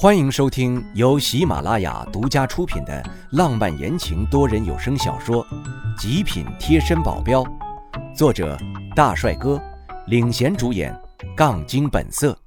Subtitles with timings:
[0.00, 5.44] 欢迎收听由喜马拉雅独家出品的浪漫言情多人有声小说
[6.00, 7.42] 《极品贴身保镖》，
[8.16, 8.56] 作者
[8.94, 9.60] 大帅哥
[10.06, 10.96] 领衔主演，
[11.36, 12.38] 杠精本色。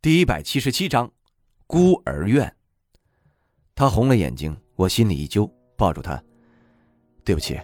[0.00, 1.10] 第一百七十七章，
[1.66, 2.54] 孤儿院。
[3.74, 6.22] 他红了眼睛，我心里一揪，抱住他，
[7.24, 7.60] 对不起。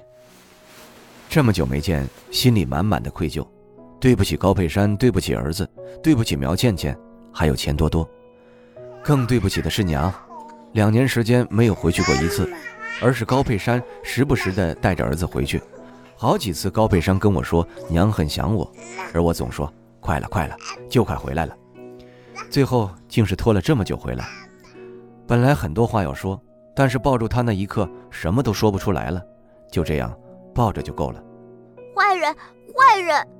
[1.28, 3.46] 这么久没见，心里满满的愧疚。
[4.00, 5.68] 对不起高佩山，对不起儿子，
[6.02, 6.96] 对不起苗倩倩，
[7.32, 8.08] 还有钱多多，
[9.02, 10.12] 更对不起的是娘。
[10.72, 12.48] 两年时间没有回去过一次，
[13.02, 15.60] 而是高佩山时不时的带着儿子回去。
[16.16, 18.70] 好几次高佩山跟我说娘很想我，
[19.14, 20.56] 而我总说快了快了，
[20.88, 21.56] 就快回来了。
[22.50, 24.24] 最后竟是拖了这么久回来。
[25.26, 26.40] 本来很多话要说，
[26.74, 29.22] 但是抱住他那一刻什么都说不出来了。
[29.70, 30.16] 就这样
[30.54, 31.22] 抱着就够了。
[31.94, 32.34] 坏人，
[32.74, 33.37] 坏人！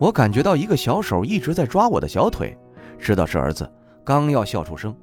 [0.00, 2.56] 我感觉到一个小手一直在抓我的小腿，
[2.98, 3.70] 知道是儿子，
[4.02, 4.96] 刚要笑出声，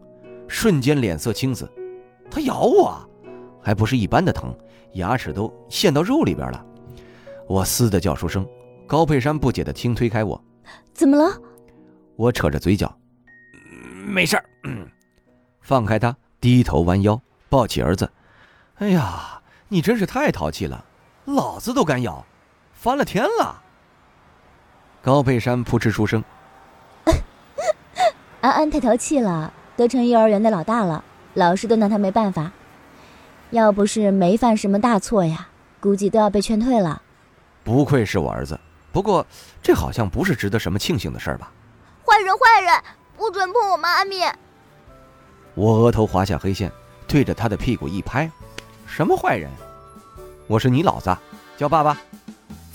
[0.48, 1.72] 瞬间脸色青紫。
[2.32, 3.08] 他咬我，
[3.62, 4.52] 还不是一般的疼，
[4.94, 6.66] 牙齿都陷到肉里边了。
[7.48, 8.44] 我嘶的叫出声，
[8.88, 10.44] 高佩山不解的轻推开我，
[10.96, 11.32] 怎么了？
[12.16, 12.92] 我扯着嘴角，
[14.08, 14.44] 没事儿。
[15.62, 18.12] 放开他，低头弯腰抱起儿子。
[18.78, 20.84] 哎呀，你真是太淘气了，
[21.26, 22.26] 老子都敢咬，
[22.74, 23.62] 翻了天了。
[25.08, 26.22] 高佩山扑哧出声
[28.42, 31.02] ：“安安太淘气了，都成幼儿园的老大了，
[31.34, 32.52] 老师都拿他没办法。
[33.52, 35.48] 要不是没犯什么大错呀，
[35.80, 37.02] 估计都要被劝退了。”
[37.64, 38.60] 不愧是我儿子，
[38.92, 39.26] 不过
[39.64, 41.50] 这好像不是值得什么庆幸的事儿吧？
[42.06, 42.84] 坏人，坏人，
[43.16, 44.30] 不准碰我妈咪！
[45.56, 46.70] 我额头划下黑线，
[47.08, 48.30] 对着他的屁股一拍
[48.86, 49.50] ：“什么坏人？
[50.48, 51.18] 我是你老子，
[51.56, 51.98] 叫爸爸。”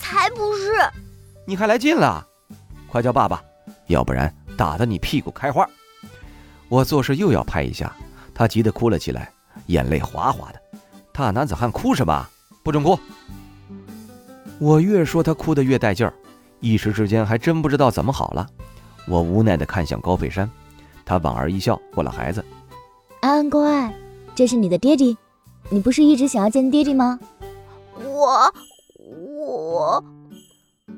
[0.01, 0.73] 才不是！
[1.45, 2.27] 你还来劲了，
[2.89, 3.43] 快叫爸爸，
[3.89, 5.69] 要不然打得你屁股开花！
[6.69, 7.95] 我做事又要拍一下，
[8.33, 9.31] 他急得哭了起来，
[9.67, 10.61] 眼泪哗哗的。
[11.13, 12.27] 大男子汉哭什么？
[12.63, 12.99] 不准哭！
[14.59, 16.15] 我越说他哭得越带劲儿，
[16.61, 18.47] 一时之间还真不知道怎么好了。
[19.09, 20.49] 我无奈地看向高佩山，
[21.05, 22.45] 他莞尔一笑，过了孩子。
[23.21, 23.93] 安安乖，
[24.35, 25.17] 这是你的爹地，
[25.71, 27.19] 你不是一直想要见爹地吗？
[27.97, 28.55] 我，
[29.37, 30.05] 我。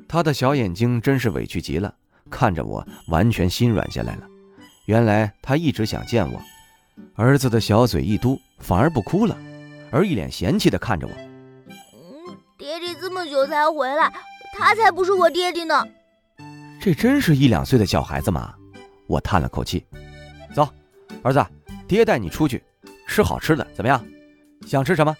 [0.07, 1.93] 他的小眼睛真是委屈极了，
[2.29, 4.27] 看着我，完全心软下来了。
[4.85, 6.41] 原来他一直想见我。
[7.15, 9.37] 儿子的小嘴一嘟，反而不哭了，
[9.91, 11.13] 而一脸嫌弃的看着我。
[11.67, 14.13] 嗯，爹地这么久才回来，
[14.53, 15.85] 他才不是我爹爹呢。
[16.79, 18.53] 这真是一两岁的小孩子吗！
[19.07, 19.85] 我叹了口气。
[20.53, 20.67] 走，
[21.23, 21.43] 儿子，
[21.87, 22.63] 爹带你出去
[23.07, 24.03] 吃好吃的，怎么样？
[24.65, 25.15] 想吃什么？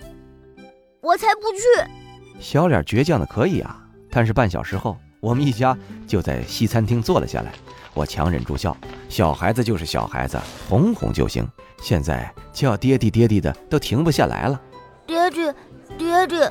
[1.02, 2.42] 我才不去！
[2.42, 3.85] 小脸倔强的可以啊。
[4.16, 5.78] 但是半小时后，我们一家
[6.08, 7.52] 就在西餐厅坐了下来。
[7.94, 8.76] 我强忍住笑，
[9.10, 10.40] 小孩子就是小孩子，
[10.70, 11.46] 哄哄就行。
[11.82, 14.62] 现在叫爹地爹地的都停不下来了。
[15.06, 15.54] 爹地，
[15.98, 16.50] 爹地，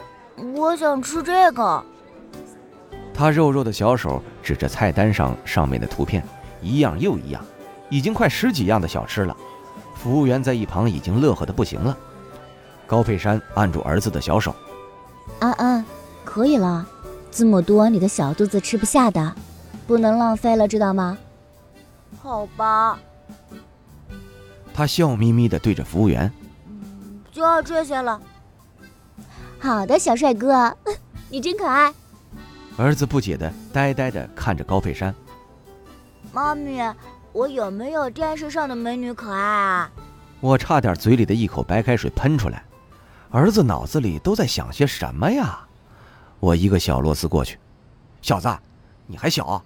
[0.55, 1.83] 我想吃这个。
[3.15, 6.23] 他肉肉的小手指着菜单上上面的图片，
[6.61, 7.43] 一样又一样，
[7.89, 9.35] 已经快十几样的小吃了。
[9.97, 11.97] 服务员在一旁已经乐呵的不行了。
[12.87, 14.55] 高佩山按住儿子的小手，
[15.39, 15.83] 安安，
[16.27, 16.87] 可以了。
[17.34, 19.34] 这么多，你的小肚子吃不下的，
[19.89, 21.19] 不能浪费了，知道吗？
[22.22, 22.97] 好吧。
[24.72, 26.31] 他笑眯眯的对着服务员
[27.33, 28.21] ：“就要这些了。”
[29.59, 30.77] 好的，小帅哥，
[31.28, 31.93] 你真可爱。
[32.77, 35.12] 儿子不解的呆呆的看着高佩山
[36.33, 36.81] ：“妈咪，
[37.33, 39.91] 我有没有电视上的美女可爱啊？”
[40.41, 42.65] 我差点嘴里的一口白开水喷出来。
[43.31, 45.64] 儿子脑子里都在想些什么呀？
[46.44, 47.59] 我一个小螺丝过去，
[48.21, 48.55] 小子，
[49.06, 49.65] 你还小，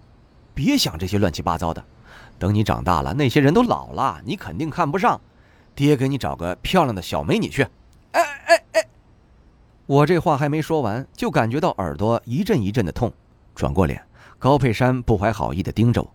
[0.55, 1.85] 别想这些乱七八糟的。
[2.39, 5.21] 等你长大了，那些人都老了，你肯定看不上。
[5.75, 7.65] 爹给你找个漂亮的小美女去。
[8.13, 8.89] 哎哎哎！
[9.87, 13.13] 我这话还没说完，就感觉到耳朵一阵一阵的痛。
[13.57, 14.01] 转过脸，
[14.39, 16.09] 高佩山不怀好意的盯着我：“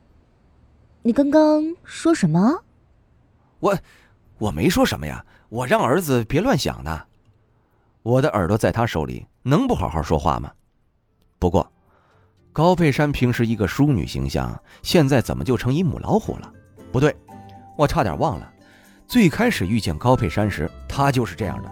[1.04, 2.64] 你刚刚说什么？”
[3.60, 3.78] 我
[4.38, 7.06] 我没说什么呀，我让儿子别乱想呢。
[8.04, 10.52] 我的耳朵在他手里，能不好好说话吗？
[11.40, 11.72] 不过，
[12.52, 16.52] 高佩珊平时一个淑女形象，现在怎么就成一母老虎了？
[16.92, 17.16] 不对，
[17.78, 18.54] 我差点忘了，
[19.08, 21.72] 最开始遇见高佩珊时，她就是这样的。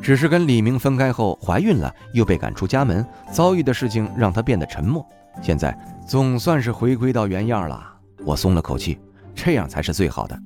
[0.00, 5.04] 只是跟李明分开后怀孕了，又被赶出家门，遭遇的事情让她变得沉默。
[5.42, 5.76] 现在
[6.06, 7.84] 总算是回归到原样了，
[8.24, 9.00] 我松了口气，
[9.34, 10.40] 这样才是最好的。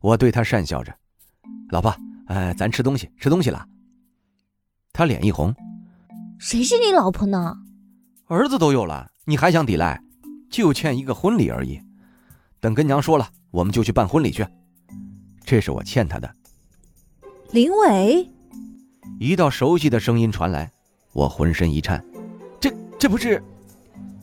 [0.00, 0.92] 我对她讪笑着
[1.70, 1.94] ：“老婆，
[2.26, 3.64] 哎，咱吃东西，吃东西了。”
[4.98, 5.54] 他脸一红，
[6.40, 7.54] 谁是你老婆呢？
[8.26, 10.02] 儿子都有了，你还想抵赖？
[10.50, 11.80] 就欠一个婚礼而已。
[12.58, 14.44] 等跟娘说了，我们就去办婚礼去。
[15.44, 16.28] 这是我欠她的。
[17.52, 18.28] 林伟，
[19.20, 20.68] 一道熟悉的声音传来，
[21.12, 22.04] 我浑身一颤。
[22.58, 22.68] 这
[22.98, 23.40] 这不是？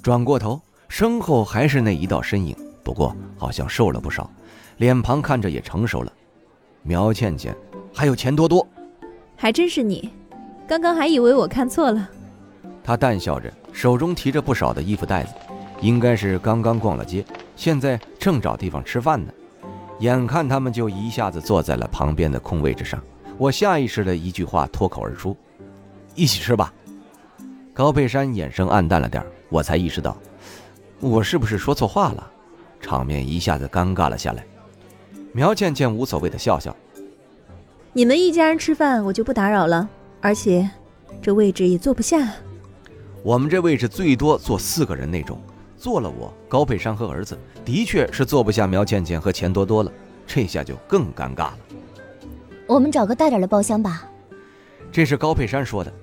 [0.03, 4.29] 转过头，身后还是那一道身影，不过好像瘦了不少，
[4.75, 6.11] 脸庞看着也成熟了。
[6.83, 7.55] 苗倩倩，
[7.93, 8.67] 还有钱多多，
[9.37, 10.11] 还真是你。
[10.67, 12.09] 刚刚还以为我看错了。
[12.83, 15.33] 他淡笑着，手中提着不少的衣服袋子，
[15.81, 17.23] 应该是刚刚逛了街，
[17.55, 19.31] 现在正找地方吃饭呢。
[19.99, 23.01] 眼看他们就一下子坐在了旁边的空位置上，
[23.37, 25.35] 我下意识的一句话脱口而出
[26.15, 26.73] ：“一起吃吧。”
[27.73, 30.17] 高佩山眼神暗淡了点，我才意识到，
[30.99, 32.31] 我是不是说错话了？
[32.81, 34.45] 场面一下子尴尬了下来。
[35.31, 36.75] 苗倩倩无所谓的笑笑
[37.93, 39.89] ：“你们一家人吃饭，我就不打扰了，
[40.25, 40.67] 而且
[41.21, 42.33] 这位置也坐不下。”
[43.21, 45.39] 我们这位置最多坐四个人那种，
[45.77, 49.91] 坐了我高佩山和儿子，的确是坐不下苗倩倩和钱多多了，
[50.25, 51.57] 这下就更尴尬了。
[52.65, 54.09] 我们找个大点的包厢吧。
[54.91, 55.93] 这是高佩山说的，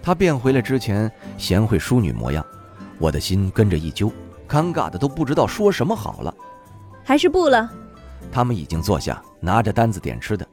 [0.00, 2.46] 他变回了之前贤惠淑女模样，
[2.98, 4.12] 我的心跟着一揪，
[4.48, 6.32] 尴尬的都不知道说什么好了。
[7.02, 7.68] 还是不了。
[8.30, 10.46] 他们已经坐下，拿着单子点吃的，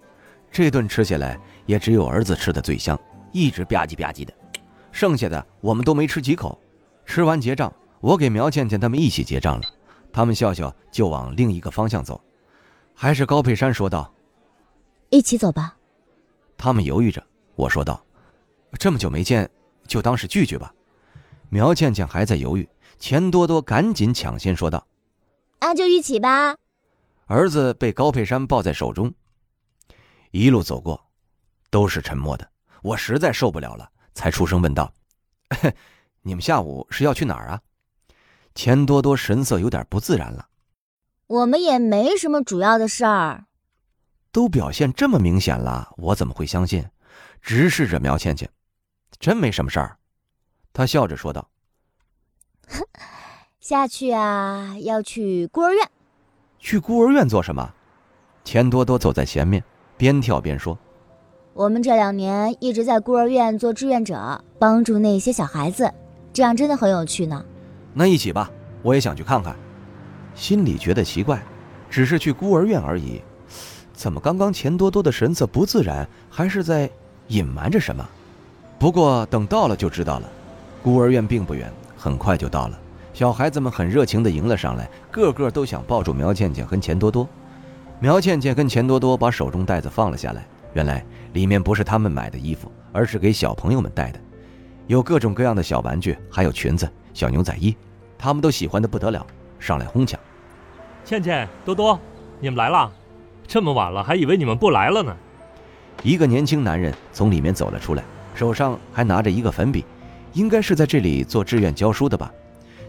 [0.52, 3.00] 这顿吃下来也只有儿子吃的最香，
[3.32, 4.34] 一直吧唧吧唧的。
[4.92, 6.60] 剩下的我们都没吃几口，
[7.06, 9.68] 吃完结账，我给苗倩倩他们一起结账了，
[10.12, 12.20] 他们笑笑就往另一个方向走，
[12.94, 14.12] 还是高佩山说道
[15.10, 15.78] ：“一起走吧。”
[16.58, 17.24] 他们犹豫着，
[17.56, 18.04] 我说道
[18.80, 19.50] ：“这么久没见，
[19.88, 20.74] 就当是聚聚吧。”
[21.50, 22.68] 苗倩倩还在犹豫，
[23.00, 24.86] 钱多多赶紧抢先说道
[25.62, 26.56] ：“那就一起吧。”
[27.28, 29.14] 儿子被高佩山抱在手中，
[30.32, 31.00] 一路走过，
[31.70, 32.50] 都是沉默的，
[32.82, 33.92] 我实在受不了了。
[34.14, 34.94] 才出声问道
[36.24, 37.62] ：“你们下午是要去哪儿啊？”
[38.56, 40.48] 钱多多神色有点不自然了。
[41.28, 43.46] 我们也没什么主要的事儿。
[44.32, 46.86] 都表现这么明显了，我怎么会相信？
[47.42, 48.50] 直视着苗倩倩，
[49.20, 49.98] 真没什么事儿。
[50.74, 51.50] 他笑着说道
[53.62, 55.90] ：“下去啊，要去孤儿院。
[56.60, 57.74] 去孤儿院做什么？”
[58.44, 59.64] 钱多多走在前面，
[59.96, 60.78] 边跳边说。
[61.54, 65.92] 我们这两年一直在孤儿院做志愿者，帮助那些小孩子，
[66.32, 67.44] 这样真的很有趣呢。
[67.94, 68.50] 那一起吧，
[68.82, 69.56] 我也想去看看。
[70.36, 71.42] 心里觉得奇怪，
[71.90, 73.22] 只是去孤儿院而已，
[73.94, 76.90] 怎么刚刚钱多多的神色不自然，还是在
[77.28, 78.08] 隐瞒着什么？
[78.78, 80.30] 不过等到了就知道了。
[80.82, 82.80] 孤儿院并不远，很快就到了。
[83.12, 87.28] 小孩子们很热情地迎了上来，个个都想抱住苗倩倩和钱多多。
[88.00, 90.46] 苗倩倩跟钱多多把手中袋子放了下来。
[90.74, 94.20] 原来里面不是他们买的衣服，而是给小朋友们带的，
[94.88, 97.76] 有各种各样的小玩具，还有裙子、小牛仔衣，
[98.18, 99.26] 他们都喜欢的不得了，
[99.60, 100.20] 上来哄抢。
[101.04, 102.00] 倩倩、多多，
[102.40, 102.92] 你们来了，
[103.48, 105.16] 这么晚了，还以为你们不来了呢。
[106.04, 108.04] 一个年轻男人从里面走了出来，
[108.36, 109.84] 手上还拿着一个粉笔，
[110.34, 112.32] 应该是在这里做志愿教书的吧。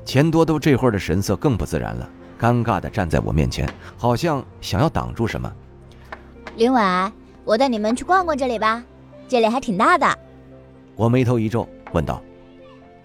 [0.05, 5.53] 钱多多这会儿的神色更不自然了，尴尬地站在我面前，好像想要挡住什么。
[6.57, 6.81] 林伟。
[7.51, 8.81] 我带你们去逛逛这里吧，
[9.27, 10.07] 这里还挺大的。
[10.95, 12.23] 我眉头一皱，问道：“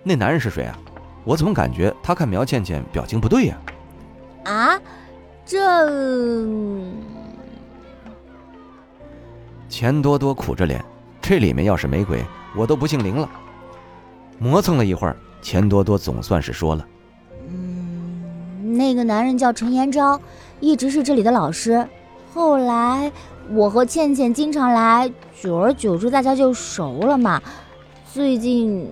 [0.06, 0.78] 那男人是谁啊？
[1.24, 3.58] 我怎么感觉他看苗倩倩表情不对呀？”
[4.46, 4.80] 啊，
[5.48, 5.58] 这……
[9.68, 10.86] 钱多多苦着脸，
[11.20, 12.24] 这里面要是没鬼，
[12.56, 13.28] 我都不姓林了。
[14.38, 16.88] 磨蹭了一会儿，钱多多总算是说了
[17.50, 20.22] ：“嗯，那个男人叫陈延昭，
[20.60, 21.84] 一直是这里的老师，
[22.36, 23.10] 后来……”
[23.52, 25.08] 我和倩倩经常来，
[25.40, 27.40] 久而久之大家就熟了嘛。
[28.12, 28.90] 最近，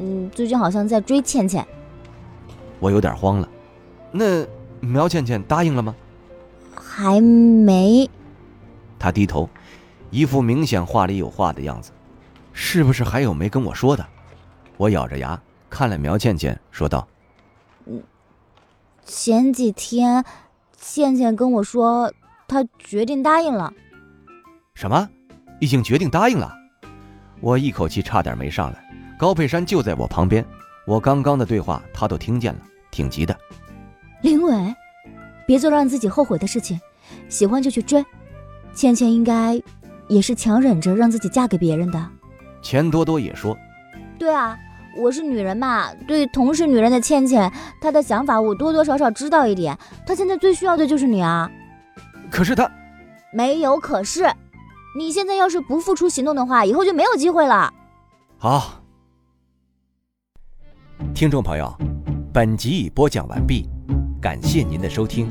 [0.00, 1.66] 嗯，最近好像在追倩倩。
[2.78, 3.48] 我有点慌了。
[4.12, 4.46] 那
[4.78, 5.96] 苗倩倩答应了吗？
[6.76, 8.08] 还没。
[9.00, 9.50] 他低头，
[10.10, 11.90] 一副明显话里有话的样子。
[12.52, 14.06] 是不是还有没跟我说的？
[14.76, 17.08] 我咬着牙看了苗倩倩，说道
[17.86, 18.00] ：“嗯，
[19.04, 20.24] 前几天，
[20.80, 22.12] 倩倩跟我说，
[22.48, 23.72] 她决定答应了。”
[24.74, 25.08] 什么？
[25.60, 26.52] 已经决定答应了？
[27.40, 28.84] 我一口气差点没上来。
[29.18, 30.44] 高佩山就在我旁边，
[30.86, 33.36] 我刚刚的对话他都听见了，挺急的。
[34.22, 34.74] 林伟，
[35.46, 36.80] 别做让自己后悔的事情，
[37.28, 38.04] 喜欢就去追。
[38.72, 39.60] 倩倩应该
[40.06, 42.08] 也是强忍着让自己嫁给别人的。
[42.62, 43.56] 钱多多也说
[44.16, 44.56] ：“对啊，
[44.96, 49.76] 我是女人嘛，对同是女人的倩倩，她的想法我多多少少知道一点。
[50.06, 51.50] 她现在最需要的就是你啊。”
[52.30, 52.70] 可是他
[53.32, 54.30] 没有可是。
[54.96, 57.72] 你现在要是不付出行动的话，以后就没有机会了。
[58.38, 58.82] 好，
[61.14, 61.72] 听众朋友，
[62.32, 63.68] 本集已播讲完毕。
[64.20, 65.28] 感谢您的收听。